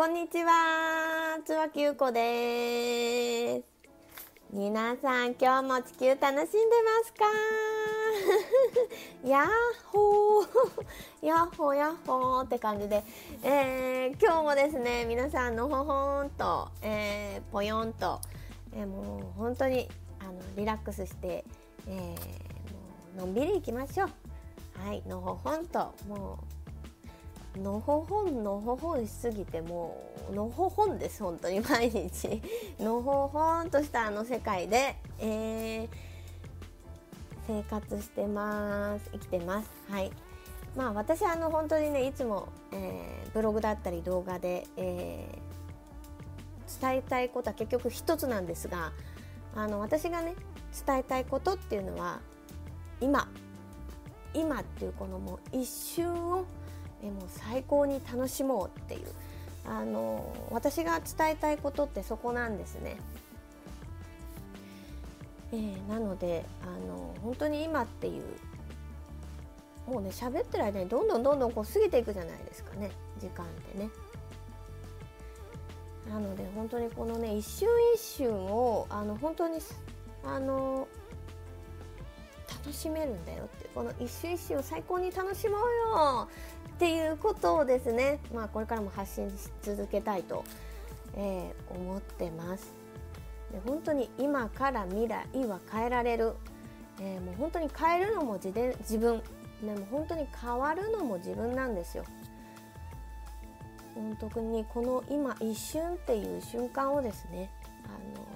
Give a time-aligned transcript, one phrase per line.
[0.00, 3.64] こんにちは、つわきゆこです。
[4.50, 6.46] 皆さん、今日も地球楽しんでま
[7.04, 7.26] すか？
[9.28, 9.46] やっ
[9.84, 10.46] ほー
[11.20, 13.04] やっほーやっほーって感じで、
[13.42, 18.22] えー、今日もですね、皆さんのほほんと、えー、ぽよんと、
[18.72, 19.86] えー、もう本当に
[20.20, 21.44] あのリラックスして、
[21.86, 22.14] えー、も
[23.18, 24.08] うのんびりいきましょう。
[24.82, 26.59] はい、のほほんと、もう
[27.58, 32.40] のほほんのほほんしすぎてもうのほほんです本当に毎日。
[32.78, 35.88] のほほんとしたあの世界で、えー、
[37.46, 39.10] 生活してます。
[39.12, 39.70] 生きてます。
[39.88, 40.12] はい。
[40.76, 48.92] まあ私あの本当にねいつも、えー、ブログだったり動画で、えー、伝えたいことは結局一つなんですが
[49.56, 50.36] あの私がね
[50.86, 52.20] 伝えたいことっていうのは
[53.00, 53.28] 今。
[54.32, 56.44] 今っていうこのもう一瞬を
[57.02, 59.08] えも最高に楽しもうっていう
[59.66, 62.96] あの私が伝えたいことってそこなんですね。
[65.52, 68.24] えー、なのであの本当に今っていう
[69.86, 73.90] もうね喋ってる間にどんどんどんどんこう過ぎていくじゃないですかね時間ってね。
[76.08, 79.58] なので本当にこのね一瞬一瞬をあの本当に
[80.24, 80.88] あの
[82.64, 85.60] 楽しめるんだよってこの一瞬一瞬を最高に楽しもう
[85.92, 86.28] よ
[86.80, 90.44] っていうことをですね、まあ、これからも発信し続けたいと、
[91.14, 92.72] えー、思ってます。
[93.52, 96.32] で本当に今から未来は変えられる、
[96.98, 99.20] えー、もう本当に変えるのも自で自分。
[99.62, 102.04] でも本当に変わるのも自分なんですよ。
[104.18, 107.50] 特にこの今一瞬っていう瞬間をですね
[107.84, 108.26] あの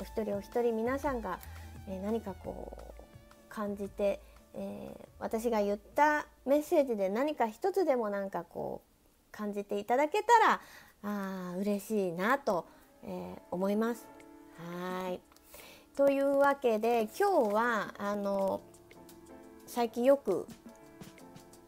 [0.00, 1.38] お一人お一人皆さんが、
[1.88, 3.02] えー、何かこう
[3.48, 4.20] 感じて、
[4.56, 8.96] えー、私が言ったメッセージで何か一つでもなんかこう
[9.30, 10.60] 感じていただけたら
[11.02, 12.66] あ嬉しいなと、
[13.04, 14.06] えー、思います。
[14.58, 15.20] はい
[15.96, 18.60] というわけで今日はあの
[19.66, 20.46] 最近よく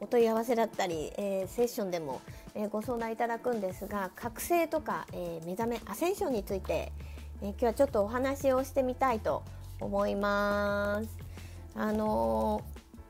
[0.01, 2.21] お問い合わせだったり、えー、セッションでも、
[2.55, 6.93] えー、ご相談いただくんですが覚醒とか、えー、目覚めアセンションについて、
[7.43, 9.43] え今日はちょっとお話をしてみたいと
[9.81, 11.09] 思います。
[11.75, 12.63] あの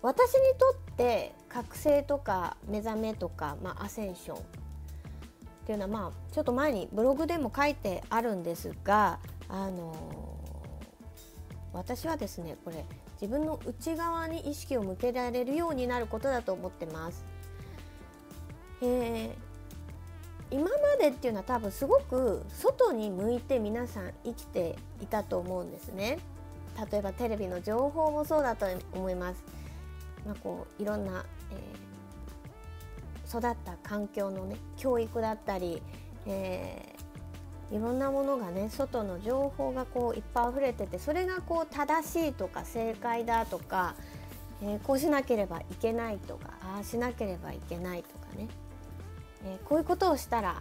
[0.02, 4.40] 私にとって覚醒とか目覚めとか、まあ、アセンションっ
[5.66, 9.94] ていうのは、まあ、ちょっと前にブログでも書いてあるんですが、あの
[11.72, 12.84] 私はですねこれ
[13.20, 17.24] 自分の内側に意識を向けられるようになることだと思ってます。
[18.80, 26.20] えー、今までっていうのは多分すごく外に向いて皆さん生きていたと思うんですね。
[26.90, 29.42] 例えばテレビの情報もそうだと思います。
[30.28, 35.82] まあ、こういろんな、えー、育った環境のね教育だったり、
[36.26, 43.94] えー、いろんなものがね外の情報がこういっぱい溢れててそれがこう正しいとか正解だとか、
[44.62, 48.48] えー、こうしなければいけないとかああしなければいけないとかね、
[49.46, 50.60] えこういうことをしたら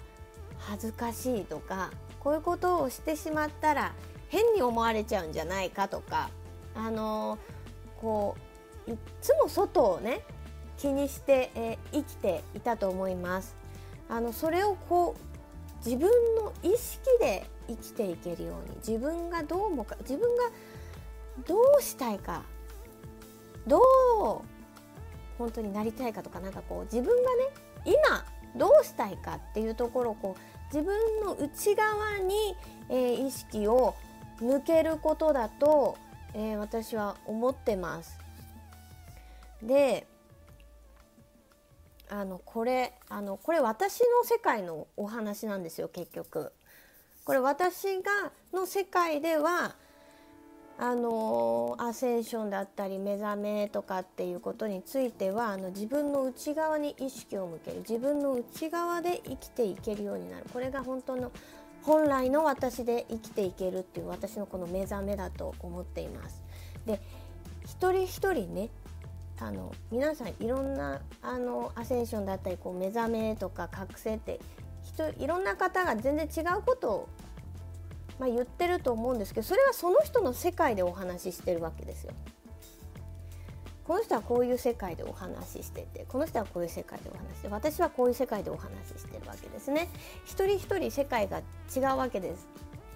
[0.59, 1.91] 恥ずかしいとか
[2.21, 3.93] こういうことをしてしまったら
[4.29, 6.29] 変に思われちゃうんじゃないかとか
[6.73, 7.37] あの
[7.99, 8.46] こう
[8.87, 10.21] いつも外をね
[10.77, 13.55] 気にして、え、生きていたと思います
[14.09, 20.43] あのそれをこう自分の意識で生きていけるように自分がどう思うか自分が
[21.45, 22.43] どうしたいか
[23.65, 23.81] どう
[25.37, 27.43] 本当になりたいかとかなんかこう自分がね
[27.85, 32.55] 今どうしたいかっていうところをこう自分の内側に、
[32.89, 33.95] えー、意識を
[34.39, 35.97] 向けることだと、
[36.33, 38.26] えー、私は思ってます。
[39.61, 40.07] で
[42.09, 46.51] あのこれあのこれ私の世界のお話なんですよ結局。
[47.25, 49.75] これ私がの世界では
[50.79, 61.31] あのアセンションだったり目覚めとかっていうことについてはあの自分の内側に意識を向ける自分の内側で生きていけるようになるこれが本当の
[61.81, 66.41] 本来の私で生きていけるっていう私のこの目覚めだと思っています。
[66.85, 67.01] で
[67.65, 68.69] 一人一人ね
[69.39, 74.39] あの皆さんいろんなあのアセンションだったりこう目覚めとか覚醒って
[74.83, 77.09] 人いろんな方が全然違うことを、
[78.19, 82.13] まあ、言ってると思うんですけどそれはその人の世界でお話ししてるわけですよ。
[83.87, 89.87] この人はこういう世界でお話ししててこの人はこういう世界でお話して私はこういう世界でお話ししてるわけですね
[90.25, 91.37] 一人一人世界が
[91.73, 92.49] 違うわけです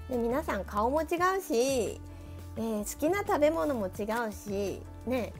[0.09, 1.07] で皆さん顔も違う
[1.41, 2.01] し、
[2.57, 5.31] えー、好きな食べ物も違うしね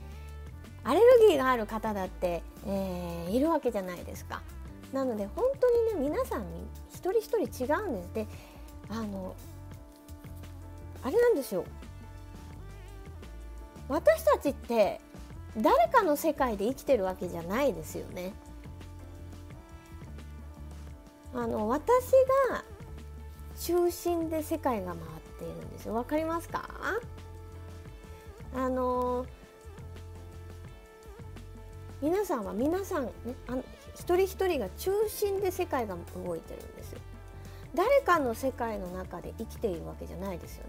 [0.83, 4.42] アレルギーがある方だって、えー、いるわけじゃないですか
[4.92, 6.45] なので本当にね皆さん
[6.89, 8.28] 一人一人違うんですで
[8.89, 9.36] あの
[11.04, 11.66] あれなんですよ
[13.88, 15.01] 私たちって
[15.57, 18.31] 誰かの世界で生きてるわけじゃないですよね。
[21.34, 22.12] あの私
[22.50, 22.63] が
[23.60, 24.98] 中心で世界が回っ
[25.39, 25.94] ているんですよ。
[25.95, 26.69] わかりますか？
[28.56, 29.25] あの
[32.01, 33.12] 皆さんは皆さん、ね、
[33.48, 33.56] あ
[33.94, 37.00] 一人一人が中心で世界が動いてるんですよ。
[37.75, 40.65] 誰かの世界の中で生きているわけじゃないですよ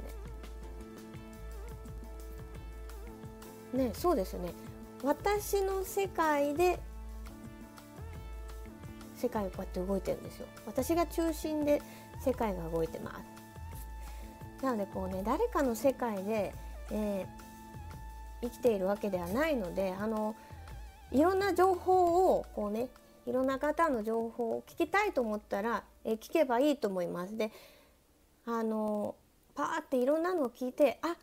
[3.73, 3.87] ね。
[3.87, 4.52] ねそうですよね。
[5.02, 6.79] 私の世界で
[9.17, 10.46] 世界がこうやって動いてるんですよ。
[10.67, 11.81] 私が中心で
[12.23, 13.19] 世界が動いてま
[14.61, 14.64] す。
[14.64, 16.55] なのでこうね誰かの世界で、
[16.90, 20.37] えー、生きているわけではないのであの
[21.12, 22.88] いろんな情報をこうね
[23.26, 27.37] いろんな方の情報を聞きたいと思ったら、え、聞けばいいと思います。
[27.37, 27.53] で
[28.44, 29.14] あの
[29.55, 31.14] パーっていろんなのを聞いてあ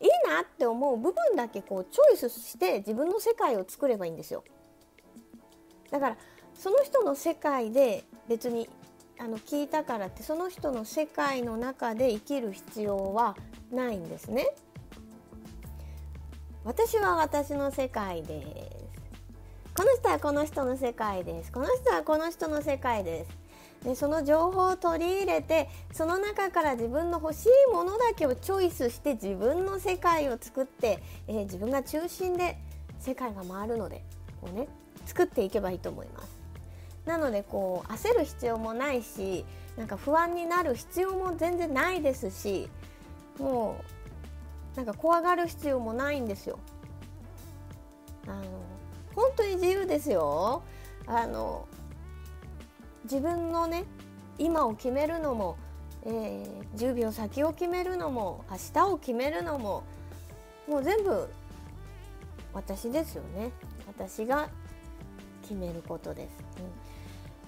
[0.00, 4.44] いいなって思う部分だけこうチョイスして自分の世界を作ればいいんですよ。
[5.90, 6.16] だから
[6.54, 8.68] その人の世界で別に
[9.18, 13.36] あの聞いたからってその人の世界の中で生きる必要は
[13.70, 14.54] ないんですね。
[16.64, 18.73] 私は私の世界で。
[19.76, 21.50] この人はこの人の世界です。
[21.50, 23.44] この人はこの人の世界です。
[23.84, 32.56] でその情報を取り入れてその中から自分の欲しいものだけをチョイスして自分の世界を作って、えー、自分が中心で
[33.00, 34.02] 世界が回るので
[34.40, 34.68] こう、ね、
[35.06, 36.38] 作っていけばいいと思います。
[37.04, 39.44] なのでこう焦る必要もないし
[39.76, 42.68] なんか不安になる必要も全然ないですし
[43.38, 43.76] も
[44.74, 46.60] うなんか怖がる必要もないんですよ。
[48.26, 48.73] あの
[49.14, 50.62] 本当に自由ですよ。
[51.06, 51.66] あの
[53.04, 53.84] 自分のね
[54.38, 55.56] 今を決めるのも、
[56.04, 59.84] えー、10秒先を決めるのも明日を決めるのも
[60.66, 61.28] もう全部
[62.54, 63.50] 私ですよね。
[63.86, 64.48] 私が
[65.42, 66.30] 決めることです、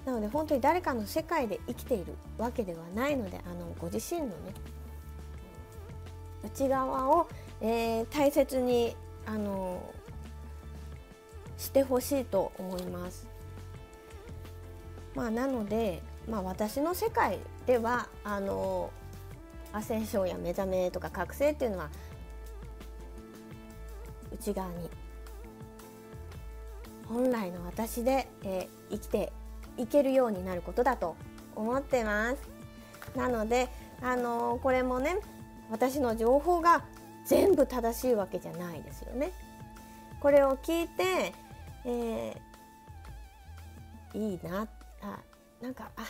[0.07, 4.35] うん、なので本当に誰かの世界で生きているわけではないのであのご自身のね
[6.45, 7.29] 内側を、
[7.61, 9.83] えー、大切にあの
[11.59, 13.27] してほしいと思います。
[15.15, 18.91] まあ、なので、まあ、私の世界ではあの
[19.73, 21.91] アセンションや目覚めとか覚醒っていうのは
[24.33, 24.91] 内側に
[27.09, 29.33] 本来の私で、えー、生きて
[29.79, 31.17] いけるようになることだと
[31.55, 32.37] 思ってます。
[33.17, 33.69] なので、
[34.03, 35.17] あのー、これもね
[35.71, 36.85] 私の情報が
[37.25, 39.33] 全部正しいわけじゃないですよね。
[40.21, 41.33] これを聞いて、
[41.87, 44.67] えー、いいな
[45.01, 45.19] あ
[45.63, 46.05] なんかあ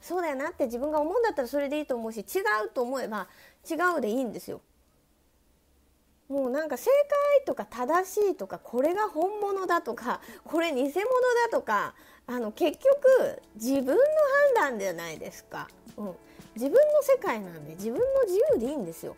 [0.00, 3.28] そうだよなって自分が思うんだったらそれでいいと思うし違うと思えば
[3.70, 4.60] 違うでいいんですよ。
[6.28, 6.90] もうなんか正
[7.36, 10.94] 解とか正しいとかこれが本物だとかこれ偽物だ
[11.50, 11.94] とか
[12.26, 13.92] あの結局自分の
[14.56, 16.14] 判断じゃないですか、うん、
[16.54, 19.14] 自分の世界なんで自分の自由でいいんですよ。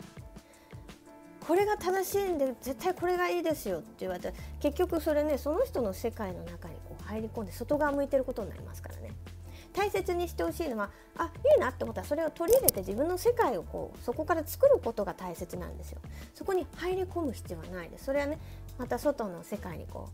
[1.47, 9.11] これが正しいんで絶対これがいいですよって言われて結局それねその人の世界の中にこう入り込んで外側向いてることになりますからね。
[9.73, 15.99] 大切にしてほしいのはあいいなって思ったらそれを取り入れて自分の世界をこうそこから作ることが大切なんですよ。
[16.33, 18.05] そこに入り込む必要はないです。
[18.05, 18.39] それはね
[18.77, 20.09] また外の世界にこ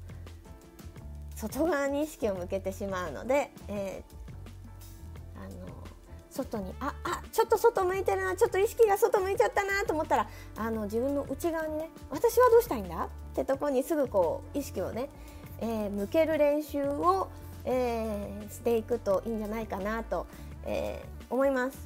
[1.35, 5.71] う外側に意識を向けてしまうので、えー、あの
[6.31, 13.03] 外にああちょっと外向いてるなちょっと意識が外向いちゃったなと思ったらあの自分の内側にね私はどうしたいんだ？
[13.05, 15.09] ってとこにすぐこう意識をね、
[15.59, 17.29] えー、向ける練習を、
[17.65, 20.25] えー、していくといいんじゃないかなと、
[20.65, 21.77] えー、思います。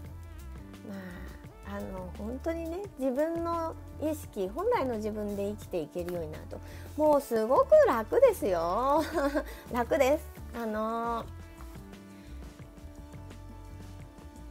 [0.87, 6.59] まああの本当にね自分の意識本来の自分で生きていけるようになると
[6.95, 9.03] もうすごく楽ですよ
[9.73, 10.25] 楽です。
[10.55, 11.44] あのー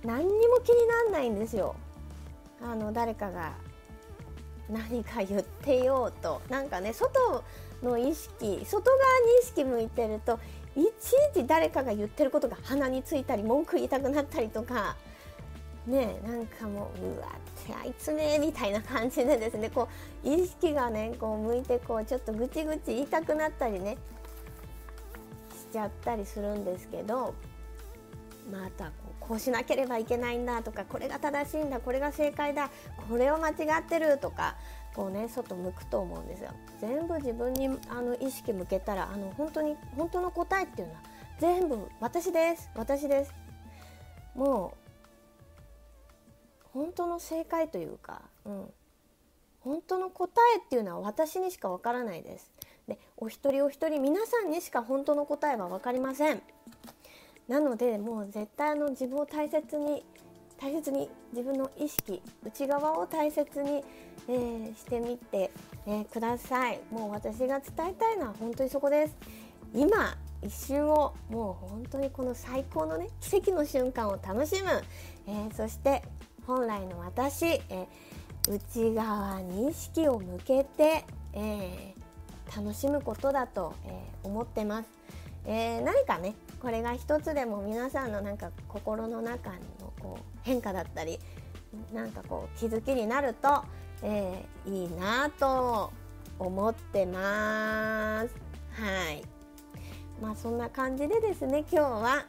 [0.04, 1.74] 何にも気にならないんですよ。
[2.62, 3.54] あの誰かが
[4.68, 6.40] 何か言ってようと。
[6.48, 7.42] なんかね外
[7.82, 10.38] の意識外側に意識向いてると
[10.76, 14.96] いちいち誰かが言ってることが鼻についたり文句言いたくなったりとか
[15.86, 19.88] ねなんかもううわってあいつねみたいな感じでですねこ
[20.24, 23.96] う意識がねこう向いてこうちょっとぐちぐち言いたくなったりね
[25.52, 27.34] しちゃったりするんですけど
[28.50, 28.90] また
[29.28, 32.70] こうしなければいけないんだとかこれが正しいんだこれが正解だ
[33.08, 34.56] これを間違ってるとか
[34.94, 36.50] こうね外向くと思うんですよ。
[36.80, 41.00] 全部自分にあの意識向けたらあの本当に本当の答えっていうのは
[41.40, 43.34] 全部私です私です。
[44.34, 44.84] もう
[46.72, 48.72] 本当の正解というか、うん、
[49.60, 52.50] 本当の答えっていうのは私にしかわからないです。
[52.86, 56.42] でお一人お一人皆さんにしか本当の答えは分かりません。
[57.48, 60.04] なのでもう絶対の自分を大切に
[60.58, 63.84] 大切に自分の意識内側を大切に、
[64.28, 65.50] えー、してみて、
[65.86, 66.80] えー、ください。
[66.90, 69.16] もう私が伝えたいのは本当にそこです。
[69.74, 74.82] 今一瞬をもう本当にこの最高のね奇跡の瞬間を楽しむ、
[75.26, 76.02] えー、そして
[76.46, 77.88] 本来の私、え
[78.48, 81.94] 内側に意識を向けて、え
[82.54, 84.88] 楽しむことだと、え思ってます、
[85.46, 86.34] え何かね
[86.64, 91.18] これが一つでも皆さんのなんか心の中のこう変化だったり
[91.92, 93.62] なんかこう気づきになると、
[94.02, 95.92] えー、いいなと
[96.38, 98.30] 思ってます。
[98.80, 99.22] はい
[100.22, 102.24] まあそんな感じでですね今日は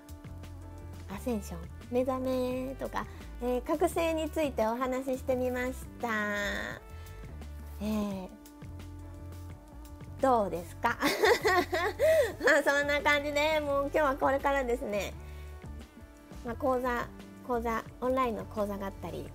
[1.09, 3.05] アセンション目覚めとか、
[3.41, 6.09] えー、覚醒についてお話ししてみました。
[7.79, 8.27] えー、
[10.21, 10.97] どうですか？
[12.43, 15.13] まあそんな感じでもう今日はこれからですね、
[16.45, 17.07] まあ、講座
[17.47, 19.29] 講座オンラインの講座があったり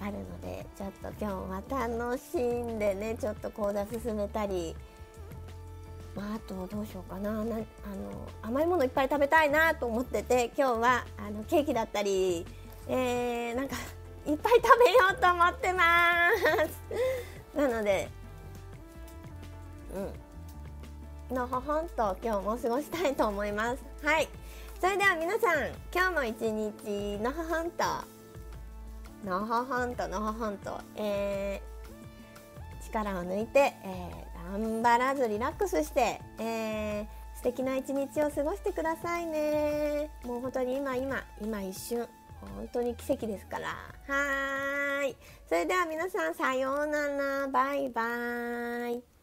[0.00, 1.34] あるのでちょっと今日
[1.70, 4.74] は楽しんでねちょっと講座進めたり、
[6.16, 7.30] まあ、あとどうしようかな。
[7.44, 7.64] なあの
[8.42, 12.46] 甘いものいっぱい食べたいなと思ってて今日はあのケーキだったり、
[12.88, 13.76] えー、なんか
[14.26, 15.82] いっぱい食べようと思ってま
[17.54, 17.54] す。
[17.56, 18.08] なので
[19.94, 21.34] うん。
[21.34, 23.84] のほほんと今日も過ごしたいと思います。
[24.02, 24.28] はい。
[24.80, 27.84] それでは皆さん今日も一日のほほんと
[29.24, 40.10] のほほんとのほほんと、えー、力を抜いて、えー、頑張らずリラックスして、えー、素敵な一日を過ごしてくださいね。
[40.24, 42.08] もう本当に今今今一瞬。
[42.40, 43.68] 本当に奇跡ですから。
[44.06, 45.16] はい。
[45.48, 47.48] それでは皆さんさようなら。
[47.48, 49.17] バイバイ。